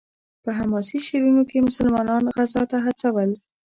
په 0.43 0.49
حماسي 0.57 0.97
شعرونو 1.07 1.41
یې 1.53 1.59
مسلمانان 1.67 2.23
غزا 2.35 2.63
ته 2.71 2.77
هڅول. 2.85 3.29